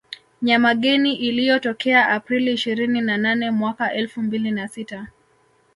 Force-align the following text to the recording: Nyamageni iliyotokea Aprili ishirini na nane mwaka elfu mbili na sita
Nyamageni 0.41 1.15
iliyotokea 1.15 2.09
Aprili 2.09 2.53
ishirini 2.53 3.01
na 3.01 3.17
nane 3.17 3.51
mwaka 3.51 3.93
elfu 3.93 4.21
mbili 4.21 4.51
na 4.51 4.67
sita 4.67 5.07